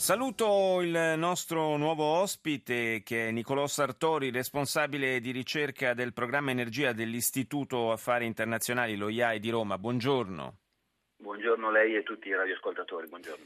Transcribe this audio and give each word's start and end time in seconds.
Saluto 0.00 0.80
il 0.80 1.14
nostro 1.18 1.76
nuovo 1.76 2.04
ospite 2.04 3.02
che 3.04 3.28
è 3.28 3.30
Nicolò 3.32 3.66
Sartori, 3.66 4.30
responsabile 4.30 5.20
di 5.20 5.30
ricerca 5.30 5.92
del 5.92 6.14
programma 6.14 6.50
Energia 6.50 6.94
dell'Istituto 6.94 7.92
Affari 7.92 8.24
Internazionali, 8.24 8.96
lo 8.96 9.10
IAE 9.10 9.38
di 9.38 9.50
Roma. 9.50 9.76
Buongiorno. 9.76 10.56
Buongiorno 11.18 11.68
a 11.68 11.70
lei 11.70 11.96
e 11.96 11.98
a 11.98 12.02
tutti 12.02 12.28
i 12.28 12.34
radioascoltatori, 12.34 13.08
buongiorno. 13.08 13.44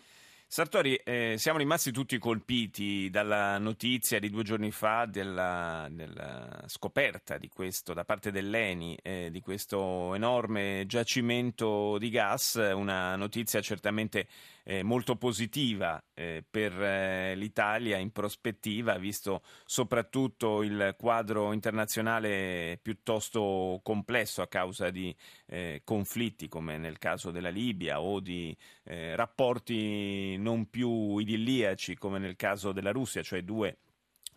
Sartori, 0.55 0.95
eh, 0.95 1.35
siamo 1.37 1.59
rimasti 1.59 1.91
tutti 1.91 2.17
colpiti 2.17 3.11
dalla 3.11 3.59
notizia 3.59 4.21
di 4.21 4.31
due 4.31 4.45
giorni 4.45 4.71
fa 4.71 5.05
della, 5.05 5.89
della 5.91 6.63
scoperta 6.67 7.39
di 7.39 7.49
questo 7.49 7.93
da 7.93 8.05
parte 8.05 8.31
dell'ENI 8.31 8.97
eh, 9.03 9.31
di 9.33 9.41
questo 9.41 10.15
enorme 10.15 10.85
giacimento 10.87 11.99
di 11.99 12.09
gas, 12.09 12.55
una 12.73 13.17
notizia 13.17 13.61
certamente 13.63 14.29
eh, 14.65 14.83
molto 14.83 15.17
positiva 15.17 16.03
eh, 16.15 16.43
per 16.49 16.73
eh, 16.81 17.35
l'Italia 17.35 17.99
in 17.99 18.11
prospettiva, 18.13 18.97
visto 18.97 19.43
soprattutto 19.65 20.63
il 20.63 20.95
quadro 20.99 21.53
internazionale 21.53 22.79
piuttosto 22.81 23.81
complesso 23.83 24.41
a 24.41 24.49
causa 24.49 24.91
di 24.91 25.15
eh, 25.47 25.83
conflitti 25.85 26.49
come 26.49 26.79
nel 26.79 26.99
caso 26.99 27.31
della 27.31 27.51
Libia 27.51 28.01
o 28.01 28.21
di 28.21 28.57
rapporti 28.87 30.37
non 30.45 30.69
più 30.69 31.17
idilliaci 31.17 31.97
come 31.97 32.19
nel 32.19 32.37
caso 32.37 32.71
della 32.73 32.93
Russia, 32.93 33.23
cioè 33.23 33.43
due 33.43 33.79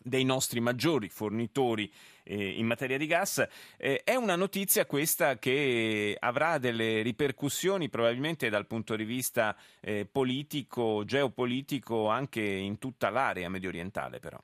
dei 0.02 0.23
nostri 0.23 0.61
maggiori 0.61 1.09
fornitori 1.09 1.91
eh, 2.23 2.52
in 2.52 2.66
materia 2.66 2.97
di 2.97 3.08
gas. 3.08 3.45
Eh, 3.75 4.02
è 4.03 4.16
una 4.16 4.38
notizia 4.38 4.86
questa 4.86 5.38
che 5.38 6.16
avrà 6.17 6.58
delle 6.59 7.02
ripercussioni 7.02 7.89
probabilmente 7.89 8.49
dal 8.49 8.67
punto 8.67 8.95
di 8.95 9.03
vista 9.03 9.55
eh, 9.81 10.08
politico, 10.09 11.03
geopolitico, 11.05 12.08
anche 12.08 12.42
in 12.42 12.77
tutta 12.77 13.09
l'area 13.09 13.49
medio 13.49 13.69
orientale 13.69 14.19
però. 14.19 14.42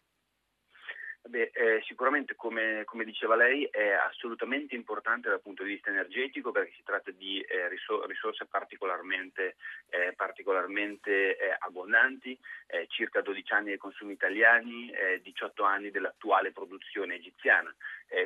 Beh, 1.25 1.51
eh, 1.53 1.81
sicuramente 1.85 2.35
come, 2.35 2.83
come, 2.83 3.05
diceva 3.05 3.37
lei 3.37 3.63
è 3.71 3.91
assolutamente 3.91 4.75
importante 4.75 5.29
dal 5.29 5.39
punto 5.39 5.63
di 5.63 5.69
vista 5.69 5.89
energetico 5.89 6.51
perché 6.51 6.73
si 6.75 6.83
tratta 6.83 7.11
di 7.11 7.39
eh, 7.39 7.69
risorse 7.69 8.45
particolarmente, 8.45 9.55
eh, 9.89 10.11
particolarmente 10.17 11.37
eh, 11.37 11.55
abbondanti, 11.59 12.37
eh, 12.67 12.87
circa 12.89 13.21
12 13.21 13.53
anni 13.53 13.67
dei 13.67 13.77
consumi 13.77 14.11
italiani, 14.11 14.91
18 15.21 15.63
eh, 15.63 15.65
anni 15.65 15.91
dell'attuale 15.91 16.51
produzione 16.51 17.15
egiziana. 17.15 17.73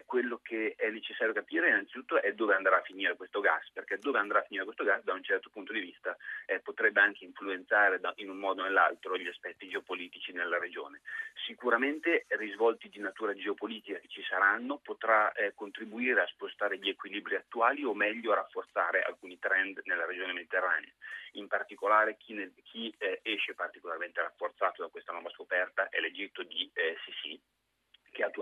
Quello 0.05 0.39
che 0.41 0.75
è 0.77 0.89
necessario 0.89 1.33
capire 1.33 1.69
innanzitutto 1.69 2.21
è 2.21 2.33
dove 2.33 2.55
andrà 2.55 2.77
a 2.77 2.81
finire 2.81 3.15
questo 3.15 3.39
gas, 3.39 3.69
perché 3.71 3.97
dove 3.97 4.19
andrà 4.19 4.39
a 4.39 4.43
finire 4.43 4.65
questo 4.65 4.83
gas 4.83 5.03
da 5.03 5.13
un 5.13 5.23
certo 5.23 5.49
punto 5.49 5.73
di 5.73 5.79
vista 5.79 6.15
potrebbe 6.63 6.99
anche 6.99 7.23
influenzare 7.23 7.99
da, 7.99 8.13
in 8.17 8.29
un 8.29 8.37
modo 8.37 8.61
o 8.61 8.65
nell'altro 8.65 9.17
gli 9.17 9.27
aspetti 9.27 9.67
geopolitici 9.69 10.31
nella 10.31 10.57
regione. 10.57 11.01
Sicuramente 11.45 12.25
risvolti 12.29 12.89
di 12.89 12.99
natura 12.99 13.33
geopolitica 13.33 13.99
che 13.99 14.07
ci 14.07 14.23
saranno 14.23 14.77
potrà 14.77 15.31
eh, 15.31 15.53
contribuire 15.53 16.21
a 16.21 16.27
spostare 16.27 16.77
gli 16.77 16.89
equilibri 16.89 17.35
attuali 17.35 17.83
o 17.83 17.93
meglio 17.93 18.31
a 18.31 18.35
rafforzare 18.35 19.01
alcuni 19.01 19.39
trend 19.39 19.81
nella 19.85 20.05
regione 20.05 20.33
mediterranea. 20.33 20.91
In 21.33 21.47
particolare 21.47 22.17
chi, 22.17 22.33
ne, 22.33 22.51
chi 22.63 22.93
eh, 22.97 23.19
esce 23.23 23.53
particolarmente 23.53 24.21
rafforzato 24.21 24.81
da 24.81 24.89
questa 24.89 25.11
nuova 25.11 25.29
scoperta 25.29 25.89
è 25.89 25.99
l'Egitto 25.99 26.43
di 26.43 26.69
eh, 26.73 26.97
Sisi 27.05 27.39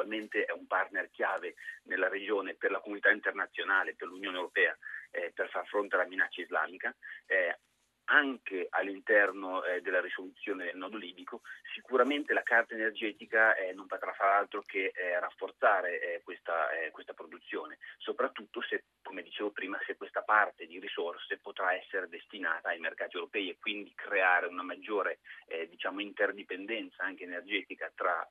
attualmente 0.06 0.46
è 0.46 0.52
un 0.52 0.68
partner 0.68 1.10
chiave 1.10 1.56
nella 1.84 2.08
regione 2.08 2.54
per 2.54 2.72
la 2.72 2.80
comunità 2.80 3.10
internazionale, 3.10 3.96
per 3.96 4.08
l'Unione 4.08 4.38
Europea, 4.38 4.78
eh, 5.12 5.32
per 5.34 5.50
far 5.50 5.66
fronte 5.66 5.96
alla 5.96 6.08
minaccia 6.08 6.42
islamica. 6.42 6.96
Eh, 7.26 7.60
anche 8.06 8.68
all'interno 8.70 9.64
eh, 9.64 9.82
della 9.82 10.02
risoluzione 10.02 10.66
del 10.66 10.78
nodo 10.78 10.98
libico, 10.98 11.42
sicuramente 11.74 12.34
la 12.34 12.44
carta 12.44 12.74
energetica 12.74 13.56
eh, 13.56 13.74
non 13.74 13.88
potrà 13.88 14.14
far 14.14 14.34
altro 14.34 14.62
che 14.62 14.92
eh, 14.94 15.20
rafforzare 15.20 16.00
eh, 16.00 16.22
questa, 16.24 16.70
eh, 16.72 16.92
questa, 16.92 17.14
produzione, 17.14 17.78
soprattutto 17.98 18.62
se, 18.62 18.86
come 19.02 19.24
dicevo 19.24 19.52
prima, 19.52 19.80
se 19.86 19.96
questa 19.96 20.22
parte 20.22 20.66
di 20.68 20.80
risorse 20.80 21.38
potrà 21.38 21.74
essere 21.74 22.08
destinata 22.08 22.70
ai 22.70 22.80
mercati 22.80 23.16
europei 23.16 23.50
e 23.50 23.58
quindi 23.60 23.94
creare 23.96 24.48
una 24.48 24.64
maggiore 24.64 25.20
eh, 25.48 25.68
diciamo, 25.68 26.02
interdipendenza 26.02 27.04
anche 27.04 27.24
energetica 27.24 27.92
tra 27.96 28.28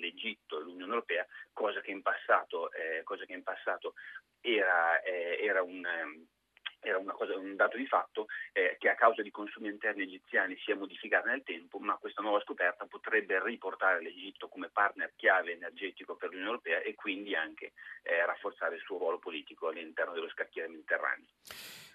l'Egitto 0.00 0.58
e 0.58 0.62
l'Unione 0.62 0.92
Europea, 0.92 1.26
cosa 1.52 1.80
che 1.80 1.90
in 1.90 2.02
passato, 2.02 2.70
che 2.70 3.32
in 3.32 3.42
passato 3.42 3.94
era, 4.40 5.02
era 5.02 5.62
un 5.62 5.86
era 6.80 6.98
cosa, 7.12 7.36
un 7.36 7.56
dato 7.56 7.76
di 7.76 7.86
fatto 7.86 8.26
eh, 8.52 8.76
che 8.78 8.88
a 8.88 8.94
causa 8.94 9.22
di 9.22 9.30
consumi 9.30 9.68
interni 9.68 10.02
egiziani 10.02 10.56
si 10.56 10.70
è 10.70 10.74
modificata 10.74 11.28
nel 11.28 11.42
tempo, 11.42 11.78
ma 11.78 11.96
questa 11.96 12.22
nuova 12.22 12.40
scoperta 12.40 12.86
potrebbe 12.86 13.42
riportare 13.42 14.02
l'Egitto 14.02 14.48
come 14.48 14.70
partner 14.70 15.12
chiave 15.16 15.52
energetico 15.52 16.16
per 16.16 16.28
l'Unione 16.30 16.50
Europea 16.50 16.80
e 16.80 16.94
quindi 16.94 17.34
anche 17.34 17.72
eh, 18.02 18.24
rafforzare 18.24 18.76
il 18.76 18.82
suo 18.82 18.98
ruolo 18.98 19.18
politico 19.18 19.68
all'interno 19.68 20.14
dello 20.14 20.28
scacchiere 20.28 20.68
mediterraneo. 20.68 21.26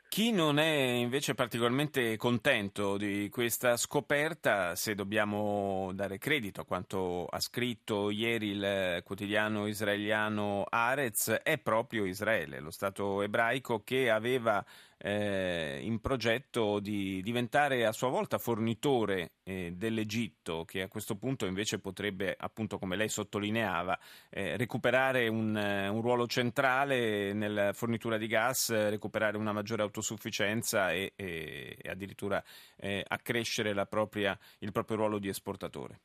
Chi 0.08 0.32
non 0.32 0.60
è 0.60 0.72
invece 0.72 1.34
particolarmente 1.34 2.16
contento 2.16 2.96
di 2.96 3.28
questa 3.30 3.76
scoperta, 3.76 4.74
se 4.74 4.96
dobbiamo 4.96 5.92
dare 5.94 6.18
credito 6.18 6.62
a 6.62 6.66
quanto 6.66 7.26
ha 7.26 7.40
scritto 7.42 8.10
ieri 8.10 8.52
il 8.52 9.02
quotidiano 9.04 9.68
israeliano 9.68 10.66
Arez, 10.70 11.32
è 11.44 11.58
proprio 11.58 12.06
Israele, 12.06 12.62
lo 12.62 12.72
Stato 12.72 13.22
ebraico 13.24 13.84
che 13.84 14.10
aveva 14.10 14.64
eh, 14.98 15.80
in 15.82 16.00
progetto 16.00 16.80
di 16.80 17.22
diventare 17.22 17.86
a 17.86 17.92
sua 17.92 18.10
volta 18.10 18.38
fornitore 18.38 19.34
eh, 19.44 19.74
dell'Egitto, 19.76 20.66
che 20.66 20.82
a 20.82 20.88
questo 20.88 21.16
punto 21.16 21.46
invece 21.46 21.80
potrebbe, 21.80 22.36
appunto 22.38 22.78
come 22.78 22.96
lei 22.96 23.10
sottolineava, 23.10 23.98
eh, 24.30 24.58
recuperare 24.58 25.28
un, 25.28 25.56
eh, 25.56 25.88
un, 25.88 26.02
ruolo 26.02 26.28
centrale 26.28 27.34
nella 27.34 27.74
fornitura 27.74 28.18
di 28.18 28.28
gas, 28.28 28.72
recuperare 28.90 29.38
una 29.38 29.52
maggiore 29.52 29.82
autosufficienza 29.82 30.92
e, 30.92 31.14
e, 31.16 31.78
e 31.82 31.90
addirittura 31.90 32.44
eh, 32.78 33.04
accrescere 33.06 33.74
propria, 33.86 34.38
il 34.60 34.72
proprio 34.72 34.98
ruolo 34.98 35.20
di 35.20 35.28
esportatore. 35.28 36.00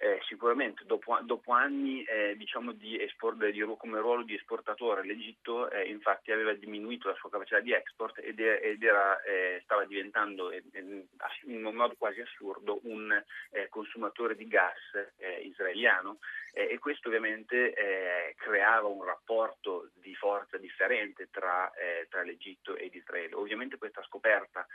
Eh, 0.00 0.20
sicuramente 0.28 0.84
dopo, 0.86 1.18
dopo 1.22 1.50
anni 1.50 2.04
eh, 2.04 2.36
diciamo 2.36 2.70
di 2.70 3.02
esport, 3.02 3.44
di, 3.48 3.64
come 3.76 3.98
ruolo 3.98 4.22
di 4.22 4.36
esportatore 4.36 5.04
l'Egitto 5.04 5.68
eh, 5.70 5.88
infatti 5.88 6.30
aveva 6.30 6.52
diminuito 6.52 7.08
la 7.08 7.16
sua 7.16 7.28
capacità 7.28 7.58
di 7.58 7.72
export 7.72 8.16
ed, 8.20 8.38
ed 8.38 8.80
era, 8.80 9.20
eh, 9.22 9.60
stava 9.64 9.84
diventando 9.86 10.52
eh, 10.52 10.62
in 11.46 11.66
un 11.66 11.74
modo 11.74 11.96
quasi 11.98 12.20
assurdo 12.20 12.78
un 12.84 13.10
eh, 13.50 13.68
consumatore 13.70 14.36
di 14.36 14.46
gas 14.46 14.76
israeliano 15.42 16.18
e 16.52 16.78
questo 16.78 17.08
ovviamente 17.08 18.34
creava 18.36 18.88
un 18.88 19.04
rapporto 19.04 19.90
di 19.94 20.14
forza 20.14 20.56
differente 20.56 21.28
tra, 21.30 21.70
tra, 22.08 22.22
l'Egitto 22.22 22.76
ed 22.76 22.94
Israele. 22.94 23.34
Ovviamente 23.34 23.78
questa 23.78 24.02
scoperta 24.02 24.66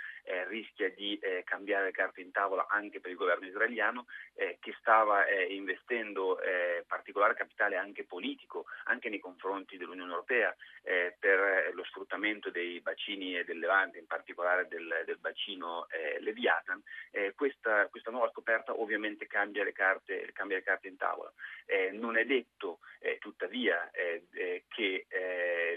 rischia 0.48 0.90
di 0.92 1.20
cambiare 1.44 1.86
le 1.86 1.92
carte 1.92 2.22
in 2.22 2.32
tavola 2.32 2.68
anche 2.70 3.00
per 3.00 3.12
il 3.12 3.18
governo 3.18 3.48
israeliano 3.48 4.06
che 4.34 4.74
stava 4.80 5.12
stava 5.13 5.25
eh, 5.28 5.53
investendo 5.53 6.41
eh, 6.41 6.84
particolare 6.88 7.35
capitale 7.35 7.78
anche 7.78 8.03
politico, 8.03 8.66
anche 8.85 9.09
nei 9.09 9.19
confronti 9.19 9.78
dell'Unione 9.78 10.09
Europea, 10.09 10.56
eh, 10.81 11.15
per 11.19 11.71
lo 11.74 11.83
sfruttamento 11.83 12.50
dei 12.50 12.80
bacini 12.81 13.44
del 13.44 13.60
Levante, 13.60 14.00
in 14.00 14.07
particolare 14.07 14.68
del, 14.68 15.04
del 15.06 15.18
bacino 15.19 15.88
eh, 15.89 16.19
Leviathan, 16.19 16.81
eh, 17.12 17.33
questa, 17.36 17.88
questa, 17.88 18.12
nuova 18.12 18.30
scoperta 18.30 18.80
ovviamente 18.80 19.27
cambia 19.27 19.63
le 19.63 19.71
carte, 19.71 20.31
cambia 20.33 20.57
le 20.57 20.63
carte 20.63 20.88
in 20.88 20.98
tavola. 20.98 21.31
Eh, 21.66 21.92
non 21.92 22.18
è 22.18 22.25
detto 22.25 22.80
tuttavia 23.19 23.89
che, 23.92 25.07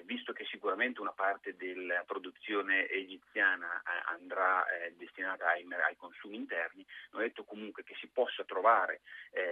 visto 0.05 0.33
che 0.33 0.45
sicuramente 0.45 0.57
sicuramente 0.67 1.01
una 1.01 1.13
parte 1.13 1.57
della 1.57 2.05
produzione 2.07 2.89
egiziana 2.89 3.83
andrà 4.07 4.65
destinata 4.97 5.49
ai, 5.49 5.67
ai, 5.87 5.97
consumi 5.97 6.37
interni, 6.37 6.87
non 7.11 7.23
è 7.23 7.27
detto 7.27 7.45
comunque 7.45 7.83
che 7.83 7.95
si 7.99 8.09
possa 8.09 8.45
trovare 8.45 9.01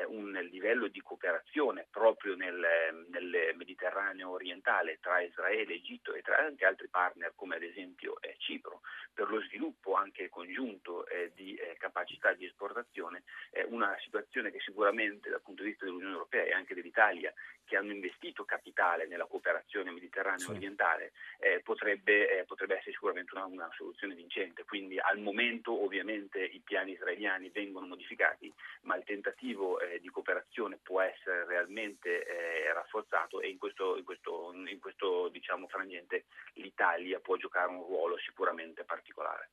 un 0.06 0.32
livello 0.50 0.88
di 0.88 1.00
cooperazione 1.00 1.87
proprio 1.91 2.35
nel, 2.35 3.06
nel 3.09 3.55
Mediterraneo 3.55 4.31
orientale 4.31 4.99
tra 5.00 5.21
Israele, 5.21 5.75
Egitto 5.75 6.15
e 6.15 6.23
tra 6.23 6.38
anche 6.38 6.65
altri 6.65 6.88
partner 6.88 7.32
come 7.35 7.56
ad 7.56 7.62
esempio 7.62 8.19
Cipro 8.38 8.81
per 9.12 9.29
lo 9.29 9.41
sviluppo 9.43 9.94
anche 9.94 10.29
congiunto 10.29 11.06
di 11.35 11.59
capacità 11.79 12.32
di 12.32 12.47
esportazione, 12.47 13.23
una 13.67 13.97
situazione 14.00 14.50
che 14.50 14.61
sicuramente 14.61 15.31
dal 15.31 15.43
punto 15.43 15.62
di 15.62 15.71
vista 15.71 15.85
dell'Unione 15.85 16.15
Europea 16.15 16.44
e 16.44 16.53
anche 16.53 16.75
dell'Italia 16.75 17.32
che 17.65 17.76
hanno 17.76 17.93
investito 17.93 18.44
capitale 18.44 19.06
nella 19.06 19.25
cooperazione 19.26 19.91
mediterranea 19.91 20.49
orientale 20.49 21.12
eh, 21.38 21.61
potrebbe, 21.65 22.38
eh, 22.38 22.44
potrebbe, 22.44 22.76
essere 22.76 22.93
sicuramente 22.93 23.35
una, 23.35 23.47
una, 23.47 23.71
soluzione 23.75 24.15
vincente. 24.15 24.65
Quindi 24.65 24.99
al 24.99 25.19
momento 25.19 25.82
ovviamente 25.82 26.43
i 26.43 26.61
piani 26.61 26.93
israeliani 26.93 27.49
vengono 27.50 27.87
modificati, 27.87 28.53
ma 28.82 28.97
il 28.97 29.05
tentativo 29.05 29.63
eh, 29.81 30.00
di 30.00 30.08
cooperazione 30.08 30.78
può 30.82 31.00
essere 31.00 31.46
realmente 31.46 32.25
eh, 32.25 32.72
rafforzato 32.72 33.40
e 33.40 33.49
in 33.49 33.58
questo, 33.58 33.96
in 33.96 34.05
questo, 34.05 34.52
in 34.55 34.78
questo 34.81 35.28
diciamo, 35.28 35.66
frangente 35.69 36.25
l'Italia 36.55 37.20
può 37.20 37.37
giocare 37.37 37.69
un 37.69 37.82
ruolo 37.82 38.19
sicuramente 38.19 38.84
particolare. 38.84 39.50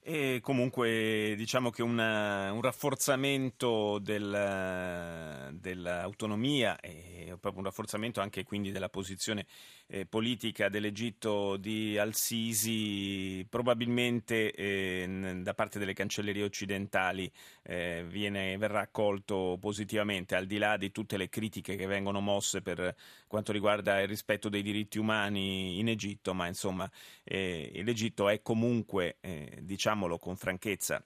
E 0.00 0.40
comunque 0.42 1.34
diciamo 1.36 1.70
che 1.70 1.82
una, 1.82 2.52
un 2.52 2.62
rafforzamento 2.62 3.98
del, 3.98 5.50
dell'autonomia 5.52 6.78
e 6.80 7.36
proprio 7.38 7.60
un 7.60 7.64
rafforzamento 7.64 8.20
anche 8.20 8.44
quindi 8.44 8.70
della 8.70 8.88
posizione 8.88 9.46
eh, 9.86 10.06
politica 10.06 10.68
dell'Egitto 10.68 11.56
di 11.56 11.98
Al-Sisi 11.98 13.46
probabilmente 13.48 14.52
eh, 14.52 15.38
da 15.42 15.54
parte 15.54 15.78
delle 15.78 15.94
cancellerie 15.94 16.44
occidentali 16.44 17.30
eh, 17.62 18.04
viene, 18.06 18.56
verrà 18.58 18.80
accolto 18.80 19.47
positivamente 19.56 20.34
al 20.34 20.46
di 20.46 20.58
là 20.58 20.76
di 20.76 20.90
tutte 20.90 21.16
le 21.16 21.28
critiche 21.28 21.76
che 21.76 21.86
vengono 21.86 22.20
mosse 22.20 22.60
per 22.60 22.94
quanto 23.26 23.52
riguarda 23.52 24.00
il 24.00 24.08
rispetto 24.08 24.48
dei 24.48 24.62
diritti 24.62 24.98
umani 24.98 25.78
in 25.78 25.88
Egitto, 25.88 26.34
ma 26.34 26.46
insomma 26.46 26.90
eh, 27.24 27.80
l'Egitto 27.82 28.28
è 28.28 28.42
comunque, 28.42 29.16
eh, 29.20 29.58
diciamolo 29.62 30.18
con 30.18 30.36
franchezza, 30.36 31.02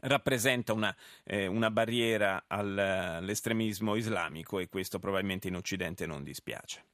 rappresenta 0.00 0.72
una, 0.72 0.94
eh, 1.24 1.46
una 1.46 1.70
barriera 1.70 2.44
all'estremismo 2.46 3.94
islamico 3.94 4.58
e 4.58 4.68
questo 4.68 4.98
probabilmente 4.98 5.48
in 5.48 5.56
Occidente 5.56 6.06
non 6.06 6.22
dispiace. 6.22 6.84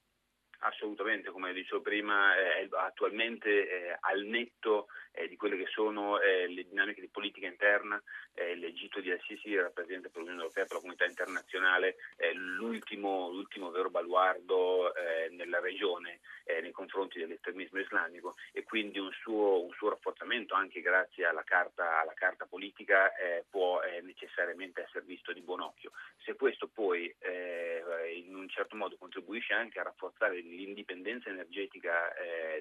Assolutamente, 0.84 1.30
come 1.30 1.54
dicevo 1.54 1.80
prima, 1.80 2.36
eh, 2.36 2.68
attualmente 2.70 3.48
eh, 3.48 3.96
al 4.00 4.22
netto 4.24 4.88
eh, 5.16 5.28
di 5.28 5.36
quelle 5.36 5.56
che 5.56 5.66
sono 5.66 6.20
eh, 6.20 6.48
le 6.48 6.64
dinamiche 6.64 7.00
di 7.00 7.08
politica 7.08 7.46
interna, 7.46 8.02
eh, 8.34 8.56
l'Egitto 8.56 9.00
di 9.00 9.10
Al-Sisi 9.10 9.56
rappresenta 9.56 10.08
per 10.08 10.18
l'Unione 10.18 10.40
Europea, 10.42 10.64
per 10.64 10.74
la 10.74 10.80
comunità 10.80 11.04
internazionale, 11.06 11.96
eh, 12.16 12.34
l'ultimo, 12.34 13.30
l'ultimo, 13.30 13.70
vero 13.70 13.90
baluardo 13.90 14.92
nella 15.30 15.60
regione 15.60 16.20
nei 16.44 16.72
confronti 16.72 17.18
dell'estremismo 17.18 17.78
islamico 17.80 18.36
e 18.52 18.62
quindi 18.64 18.98
un 18.98 19.10
suo, 19.12 19.62
un 19.62 19.72
suo 19.72 19.90
rafforzamento 19.90 20.54
anche 20.54 20.80
grazie 20.80 21.24
alla 21.24 21.42
carta, 21.42 22.00
alla 22.00 22.12
carta 22.14 22.46
politica 22.46 23.10
può 23.48 23.80
necessariamente 24.02 24.82
essere 24.82 25.04
visto 25.04 25.32
di 25.32 25.40
buon 25.40 25.60
occhio. 25.60 25.92
Se 26.18 26.34
questo 26.34 26.68
poi 26.68 27.12
in 28.14 28.34
un 28.34 28.48
certo 28.48 28.76
modo 28.76 28.96
contribuisce 28.96 29.52
anche 29.52 29.80
a 29.80 29.84
rafforzare 29.84 30.42
l'indipendenza 30.74 31.30
energetica 31.30 32.12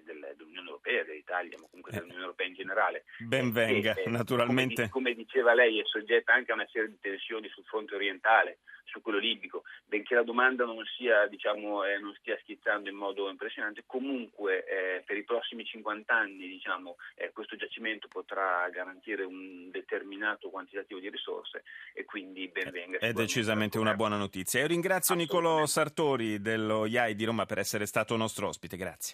del, 0.04 0.36
dell'Unione 0.38 0.68
Europea, 0.68 1.04
dell'Italia, 1.04 1.58
ma 1.60 1.66
comunque 1.66 1.92
dell'Unione 1.92 2.22
Europea, 2.22 2.48
in 2.48 2.54
generale. 2.54 3.06
Ben 3.18 3.52
venga, 3.52 3.94
che, 3.94 4.08
naturalmente. 4.10 4.90
Come, 4.90 5.12
come, 5.12 5.16
diceva 5.16 5.54
lei, 5.54 5.80
è 5.80 5.84
soggetta 5.86 6.34
anche 6.34 6.52
a 6.52 6.56
una 6.56 6.68
serie 6.72 6.90
di 6.90 7.00
tensioni 7.00 7.50
sul 7.50 7.64
fronte 7.66 7.96
orientale, 7.96 8.60
su 8.94 9.02
quello 9.02 9.18
libico, 9.18 9.64
benché 9.86 10.14
la 10.14 10.24
domanda 10.24 10.66
non, 10.66 10.84
sia, 10.96 11.26
diciamo, 11.28 11.84
eh, 11.84 11.98
non 11.98 12.14
stia 12.20 12.38
schizzando 12.42 12.90
in 12.90 12.96
modo 12.96 13.30
impressionante, 13.30 13.84
comunque 13.86 14.64
eh, 14.66 15.04
per 15.04 15.18
i 15.18 15.24
prossimi 15.24 15.66
50 15.66 16.14
anni 16.14 16.48
diciamo, 16.48 16.98
eh, 17.16 17.32
questo 17.32 17.56
giacimento 17.56 18.08
potrà 18.08 18.70
garantire 18.70 19.24
un 19.24 19.70
determinato 19.72 20.50
quantitativo 20.50 21.00
di 21.00 21.10
risorse 21.10 21.64
e 21.94 22.06
quindi 22.06 22.48
ben 22.50 22.70
venga. 22.72 23.00
È 23.00 23.14
decisamente 23.14 23.80
una 23.80 23.96
buona 23.96 24.18
notizia. 24.18 24.60
Io 24.60 24.68
ringrazio 24.68 25.16
Nicolò 25.16 25.66
Sartori 25.66 26.40
dello 26.40 26.86
IAI 26.86 27.16
di 27.16 27.26
Roma 27.26 27.46
per 27.46 27.58
essere 27.58 27.86
stato 28.04 28.18
nostro 28.18 28.50
ospite, 28.50 28.76
grazie. 28.76 29.12